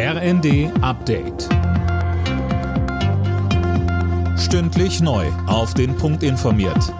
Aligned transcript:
RND 0.00 0.70
Update. 0.80 1.48
Stündlich 4.38 5.00
neu. 5.00 5.26
Auf 5.48 5.74
den 5.74 5.96
Punkt 5.96 6.22
informiert. 6.22 6.94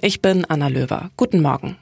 Ich 0.00 0.20
bin 0.20 0.44
Anna 0.44 0.66
Löwer. 0.66 1.12
Guten 1.16 1.40
Morgen. 1.40 1.76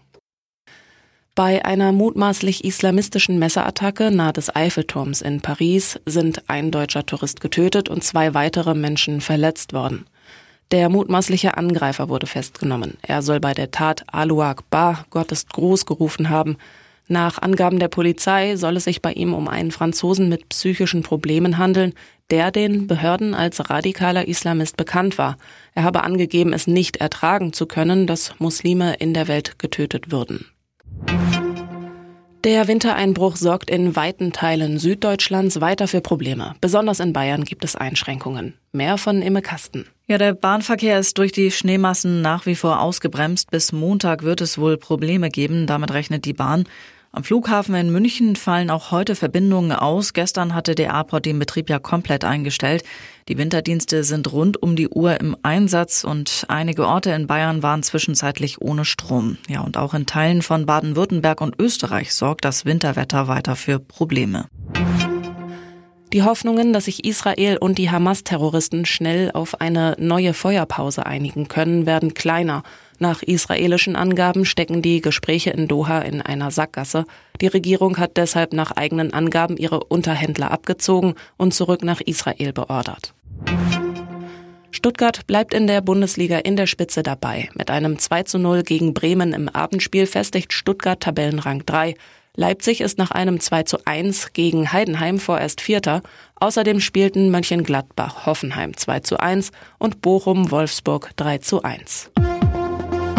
Bei 1.35 1.65
einer 1.65 1.93
mutmaßlich 1.93 2.63
islamistischen 2.63 3.39
Messerattacke 3.39 4.11
nahe 4.11 4.35
des 4.35 4.55
Eiffelturms 4.55 5.23
in 5.23 5.41
Paris 5.41 5.99
sind 6.05 6.51
ein 6.51 6.71
deutscher 6.71 7.07
Tourist 7.07 7.41
getötet 7.41 7.89
und 7.89 8.05
zwei 8.05 8.35
weitere 8.35 8.75
Menschen 8.75 9.23
verletzt 9.23 9.73
worden. 9.73 10.05
Der 10.73 10.91
mutmaßliche 10.91 11.57
Angreifer 11.57 12.11
wurde 12.11 12.27
festgenommen. 12.27 12.99
Er 13.01 13.23
soll 13.23 13.41
bei 13.41 13.55
der 13.55 13.71
Tat 13.71 14.05
Alu 14.13 14.43
Akbar, 14.43 15.07
Gott 15.09 15.33
ist 15.33 15.51
groß, 15.55 15.87
gerufen 15.87 16.29
haben. 16.29 16.59
Nach 17.09 17.39
Angaben 17.39 17.79
der 17.79 17.89
Polizei 17.89 18.57
soll 18.57 18.77
es 18.77 18.85
sich 18.85 19.03
bei 19.03 19.13
ihm 19.13 19.35
um 19.35 19.49
einen 19.49 19.71
Franzosen 19.71 20.29
mit 20.29 20.49
psychischen 20.49 21.03
Problemen 21.03 21.59
handeln, 21.59 21.95
der 22.31 22.51
den 22.51 22.87
Behörden 22.87 23.35
als 23.35 23.71
radikaler 23.71 24.29
Islamist 24.29 24.77
bekannt 24.77 25.19
war. 25.19 25.37
Er 25.75 25.83
habe 25.83 26.05
angegeben, 26.05 26.53
es 26.53 26.67
nicht 26.67 26.99
ertragen 26.99 27.53
zu 27.53 27.67
können, 27.67 28.07
dass 28.07 28.39
Muslime 28.39 28.95
in 28.95 29.15
der 29.15 29.29
Welt 29.29 29.59
getötet 29.59 30.13
würden. 30.13 30.47
Der 32.45 32.69
Wintereinbruch 32.69 33.37
sorgt 33.37 33.69
in 33.69 33.97
weiten 33.97 34.33
Teilen 34.33 34.79
Süddeutschlands 34.79 35.61
weiter 35.61 35.87
für 35.87 36.01
Probleme. 36.01 36.55
Besonders 36.63 36.99
in 36.99 37.13
Bayern 37.13 37.45
gibt 37.45 37.65
es 37.65 37.77
Einschränkungen. 37.77 38.55
Mehr 38.73 38.97
von 38.97 39.21
Imme 39.21 39.43
Kasten. 39.43 39.85
Ja, 40.07 40.17
der 40.17 40.33
Bahnverkehr 40.33 40.99
ist 40.99 41.19
durch 41.19 41.33
die 41.33 41.51
Schneemassen 41.51 42.23
nach 42.23 42.47
wie 42.47 42.55
vor 42.55 42.81
ausgebremst. 42.81 43.51
Bis 43.51 43.73
Montag 43.73 44.23
wird 44.23 44.41
es 44.41 44.57
wohl 44.57 44.79
Probleme 44.79 45.29
geben. 45.29 45.67
Damit 45.67 45.93
rechnet 45.93 46.25
die 46.25 46.33
Bahn. 46.33 46.65
Am 47.13 47.25
Flughafen 47.25 47.75
in 47.75 47.91
München 47.91 48.37
fallen 48.37 48.71
auch 48.71 48.93
heute 48.93 49.17
Verbindungen 49.17 49.73
aus. 49.73 50.13
Gestern 50.13 50.55
hatte 50.55 50.77
der 50.77 50.91
Airport 50.91 51.27
den 51.27 51.41
Betrieb 51.41 51.69
ja 51.69 51.81
komplett 51.81 52.25
eingestellt. 52.25 52.85
Die 53.29 53.37
Winterdienste 53.37 54.05
sind 54.05 54.31
rund 54.31 54.63
um 54.63 54.77
die 54.77 54.89
Uhr 54.89 55.19
im 55.19 55.37
Einsatz 55.43 56.05
und 56.05 56.45
einige 56.47 56.87
Orte 56.87 57.11
in 57.11 57.27
Bayern 57.27 57.65
waren 57.65 57.83
zwischenzeitlich 57.83 58.61
ohne 58.61 58.85
Strom. 58.85 59.39
Ja, 59.49 59.63
und 59.63 59.77
auch 59.77 59.93
in 59.93 60.07
Teilen 60.07 60.41
von 60.41 60.67
Baden-Württemberg 60.67 61.41
und 61.41 61.59
Österreich 61.59 62.15
sorgt 62.15 62.45
das 62.45 62.65
Winterwetter 62.65 63.27
weiter 63.27 63.57
für 63.57 63.81
Probleme. 63.81 64.47
Die 66.13 66.23
Hoffnungen, 66.23 66.73
dass 66.73 66.85
sich 66.85 67.05
Israel 67.05 67.57
und 67.57 67.79
die 67.79 67.91
Hamas-Terroristen 67.91 68.85
schnell 68.85 69.33
auf 69.33 69.61
eine 69.61 69.97
neue 69.99 70.33
Feuerpause 70.33 71.07
einigen 71.07 71.49
können, 71.49 71.87
werden 71.87 72.15
kleiner. 72.15 72.63
Nach 73.03 73.23
israelischen 73.23 73.97
Angaben 73.97 74.45
stecken 74.45 74.83
die 74.83 75.01
Gespräche 75.01 75.49
in 75.49 75.69
Doha 75.69 76.01
in 76.01 76.21
einer 76.21 76.51
Sackgasse. 76.51 77.07
Die 77.41 77.47
Regierung 77.47 77.97
hat 77.97 78.19
deshalb 78.19 78.53
nach 78.53 78.73
eigenen 78.73 79.15
Angaben 79.15 79.57
ihre 79.57 79.85
Unterhändler 79.85 80.51
abgezogen 80.51 81.15
und 81.39 81.55
zurück 81.55 81.83
nach 81.83 82.03
Israel 82.03 82.53
beordert. 82.53 83.15
Stuttgart 84.71 85.27
bleibt 85.27 85.55
in 85.55 85.67
der 85.67 85.81
Bundesliga 85.81 86.37
in 86.39 86.57
der 86.57 86.67
Spitze 86.67 87.03
dabei. 87.03 87.49
Mit 87.55 87.71
einem 87.71 87.99
2 87.99 88.25
zu 88.25 88.39
0 88.39 88.65
gegen 88.65 88.93
Bremen 88.93 89.33
im 89.33 89.49
Abendspiel 89.49 90.05
festigt 90.05 90.53
Stuttgart 90.53 91.01
Tabellenrang 91.01 91.65
3. 91.65 91.95
Leipzig 92.37 92.83
ist 92.83 92.99
nach 92.99 93.11
einem 93.13 93.41
2 93.41 93.63
zu 93.63 93.79
1 93.87 94.35
gegen 94.35 94.75
Heidenheim 94.75 95.19
vorerst 95.19 95.63
Vierter. 95.63 96.03
Außerdem 96.37 96.81
spielten 96.81 97.31
Mönchengladbach 97.31 98.27
Hoffenheim 98.27 98.77
2 98.77 99.01
zu 99.01 99.19
1 99.19 99.53
und 99.79 100.03
Bochum 100.03 100.51
Wolfsburg 100.51 101.11
3 101.17 101.39
zu 101.39 101.63
1. 101.63 102.11